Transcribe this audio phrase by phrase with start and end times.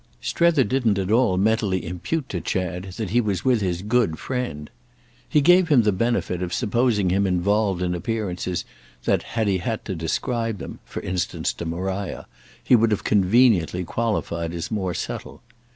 [0.19, 4.71] Strether didn't at all mentally impute to Chad that he was with his "good friend";
[5.29, 8.65] he gave him the benefit of supposing him involved in appearances
[9.03, 14.71] that, had he had to describe them—for instance to Maria—he would have conveniently qualified as
[14.71, 15.43] more subtle.